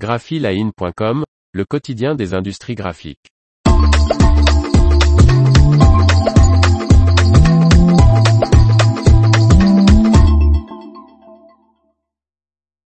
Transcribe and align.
graphiline.com, 0.00 1.24
le 1.52 1.64
quotidien 1.66 2.14
des 2.14 2.32
industries 2.32 2.74
graphiques. 2.74 3.28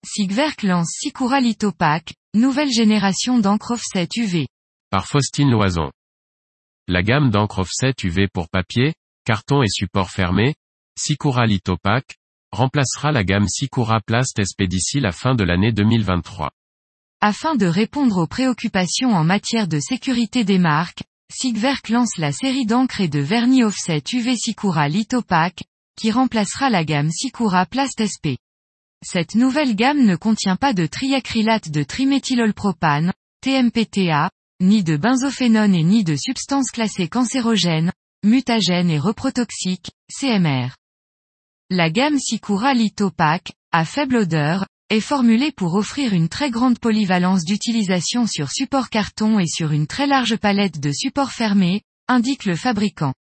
Sigwerk 0.05 0.63
lance 0.63 0.91
Sikura 1.01 1.41
Lithopack, 1.41 2.15
nouvelle 2.35 2.71
génération 2.71 3.41
d'encre 3.41 3.73
offset 3.73 4.07
UV. 4.17 4.47
Par 4.91 5.09
Faustine 5.09 5.51
Loison. 5.51 5.91
La 6.87 7.03
gamme 7.03 7.31
d'encre 7.31 7.59
offset 7.59 7.95
UV 8.05 8.29
pour 8.33 8.49
papier, 8.49 8.95
carton 9.25 9.65
et 9.65 9.69
support 9.69 10.11
fermé, 10.11 10.55
Sikura 10.97 11.47
Lithopack, 11.47 12.15
remplacera 12.53 13.11
la 13.11 13.25
gamme 13.25 13.49
Sikura 13.49 14.01
Plast 14.01 14.39
SP 14.39 14.71
d'ici 14.71 15.01
la 15.01 15.11
fin 15.11 15.35
de 15.35 15.43
l'année 15.43 15.73
2023. 15.73 16.51
Afin 17.23 17.55
de 17.55 17.67
répondre 17.67 18.17
aux 18.17 18.27
préoccupations 18.27 19.11
en 19.11 19.25
matière 19.25 19.69
de 19.69 19.79
sécurité 19.79 20.43
des 20.43 20.59
marques, 20.59 21.03
Sigwerk 21.31 21.91
lance 21.91 22.17
la 22.17 22.33
série 22.33 22.65
d'encre 22.65 23.03
et 23.03 23.09
de 23.09 23.21
vernis 23.21 23.63
offset 23.63 24.03
UV 24.11 24.37
Sikura 24.37 24.89
Lithopack, 24.89 25.63
qui 25.99 26.11
remplacera 26.11 26.71
la 26.71 26.83
gamme 26.83 27.11
Sikura 27.11 27.67
Plast 27.67 28.01
SP. 28.01 28.41
Cette 29.05 29.35
nouvelle 29.35 29.77
gamme 29.77 30.05
ne 30.05 30.17
contient 30.17 30.57
pas 30.57 30.73
de 30.73 30.87
triacrylate 30.87 31.71
de 31.71 31.83
triméthylolpropane, 31.83 33.13
TMPTA, 33.43 34.31
ni 34.61 34.83
de 34.83 34.97
benzophénone 34.97 35.75
et 35.75 35.85
ni 35.85 36.05
de 36.05 36.17
substances 36.17 36.71
classées 36.71 37.09
cancérogènes, 37.09 37.93
mutagènes 38.25 38.91
et 38.91 38.99
reprotoxiques, 38.99 39.91
CMR. 40.11 40.71
La 41.69 41.91
gamme 41.91 42.19
Sikura 42.19 42.73
Lithopack, 42.73 43.53
à 43.73 43.85
faible 43.85 44.17
odeur, 44.17 44.67
est 44.91 45.01
formulée 45.01 45.53
pour 45.53 45.75
offrir 45.75 46.13
une 46.13 46.29
très 46.29 46.51
grande 46.51 46.81
polyvalence 46.81 47.45
d'utilisation 47.45 48.27
sur 48.27 48.51
support 48.51 48.91
carton 48.91 49.39
et 49.39 49.47
sur 49.47 49.71
une 49.71 49.87
très 49.87 50.09
large 50.09 50.37
palette 50.37 50.81
de 50.81 50.91
supports 50.91 51.31
fermés, 51.31 51.83
indique 52.09 52.45
le 52.45 52.57
fabricant. 52.57 53.15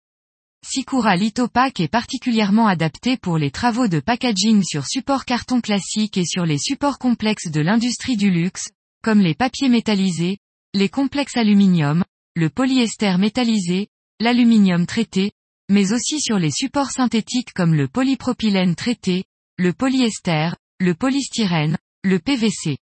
Sikura 0.66 1.16
Lithopack 1.16 1.80
est 1.80 1.88
particulièrement 1.88 2.68
adapté 2.68 3.18
pour 3.18 3.38
les 3.38 3.52
travaux 3.52 3.88
de 3.88 4.00
packaging 4.00 4.64
sur 4.64 4.86
support 4.88 5.26
carton 5.26 5.62
classique 5.62 6.18
et 6.18 6.26
sur 6.26 6.46
les 6.46 6.58
supports 6.58 6.98
complexes 6.98 7.50
de 7.50 7.62
l'industrie 7.62 8.18
du 8.18 8.32
luxe, 8.32 8.70
comme 9.04 9.22
les 9.22 9.36
papiers 9.36 9.70
métallisés, 9.70 10.40
les 10.74 10.90
complexes 10.90 11.38
aluminium, 11.38 12.04
le 12.36 12.50
polyester 12.50 13.16
métallisé, 13.18 13.88
l'aluminium 14.20 14.86
traité, 14.86 15.32
mais 15.70 15.94
aussi 15.94 16.20
sur 16.20 16.40
les 16.40 16.52
supports 16.52 16.92
synthétiques 16.92 17.54
comme 17.54 17.76
le 17.76 17.88
polypropylène 17.88 18.76
traité, 18.76 19.24
le 19.58 19.72
polyester, 19.72 20.50
le 20.82 20.94
polystyrène, 20.94 21.78
le 22.06 22.20
PVC. 22.20 22.78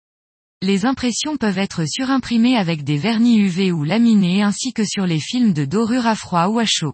Les 0.60 0.84
impressions 0.84 1.38
peuvent 1.38 1.56
être 1.56 1.86
surimprimées 1.86 2.56
avec 2.56 2.84
des 2.84 2.98
vernis 2.98 3.38
UV 3.38 3.72
ou 3.72 3.84
laminés 3.84 4.42
ainsi 4.42 4.74
que 4.74 4.84
sur 4.84 5.06
les 5.06 5.18
films 5.18 5.54
de 5.54 5.64
dorure 5.64 6.06
à 6.06 6.14
froid 6.14 6.48
ou 6.48 6.58
à 6.58 6.66
chaud. 6.66 6.92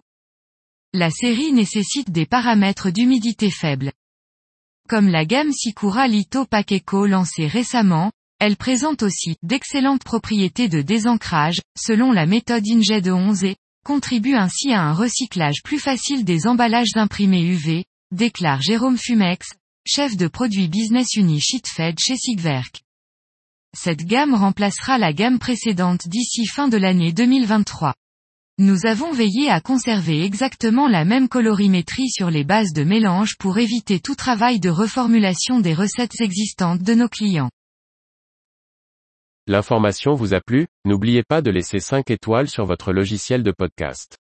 La 0.93 1.09
série 1.09 1.51
nécessite 1.51 2.11
des 2.11 2.25
paramètres 2.25 2.89
d'humidité 2.89 3.49
faibles. 3.49 3.91
Comme 4.87 5.09
la 5.09 5.25
gamme 5.25 5.51
Sikura 5.51 6.07
Litho 6.07 6.45
Pack 6.45 6.71
Eco 6.71 7.05
lancée 7.05 7.47
récemment, 7.47 8.11
elle 8.39 8.55
présente 8.55 9.03
aussi 9.03 9.35
d'excellentes 9.43 10.05
propriétés 10.05 10.69
de 10.69 10.81
désancrage, 10.81 11.59
selon 11.77 12.13
la 12.13 12.25
méthode 12.25 12.65
InJet 12.65 13.01
de 13.01 13.11
11 13.11 13.43
et 13.43 13.57
contribue 13.85 14.35
ainsi 14.35 14.71
à 14.71 14.81
un 14.81 14.93
recyclage 14.93 15.63
plus 15.65 15.79
facile 15.79 16.23
des 16.23 16.47
emballages 16.47 16.95
imprimés 16.95 17.43
UV, 17.43 17.83
déclare 18.11 18.61
Jérôme 18.61 18.97
Fumex, 18.97 19.49
chef 19.85 20.15
de 20.15 20.27
produit 20.27 20.69
Business 20.69 21.15
Uni 21.15 21.41
Sheetfed 21.41 21.99
chez 21.99 22.15
Sigwerk. 22.15 22.83
Cette 23.75 24.05
gamme 24.05 24.33
remplacera 24.33 24.97
la 24.97 25.11
gamme 25.11 25.39
précédente 25.39 26.07
d'ici 26.07 26.45
fin 26.45 26.69
de 26.69 26.77
l'année 26.77 27.11
2023. 27.11 27.93
Nous 28.59 28.85
avons 28.85 29.11
veillé 29.11 29.49
à 29.49 29.59
conserver 29.59 30.23
exactement 30.23 30.87
la 30.87 31.03
même 31.03 31.27
colorimétrie 31.27 32.09
sur 32.09 32.29
les 32.29 32.43
bases 32.43 32.71
de 32.71 32.83
mélange 32.83 33.35
pour 33.37 33.57
éviter 33.57 33.99
tout 33.99 34.15
travail 34.15 34.59
de 34.59 34.69
reformulation 34.69 35.59
des 35.59 35.73
recettes 35.73 36.21
existantes 36.21 36.81
de 36.81 36.93
nos 36.93 37.09
clients. 37.09 37.49
L'information 39.47 40.13
vous 40.13 40.33
a 40.33 40.39
plu, 40.39 40.67
n'oubliez 40.85 41.23
pas 41.23 41.41
de 41.41 41.51
laisser 41.51 41.79
5 41.79 42.09
étoiles 42.09 42.47
sur 42.47 42.65
votre 42.65 42.93
logiciel 42.93 43.43
de 43.43 43.51
podcast. 43.51 44.17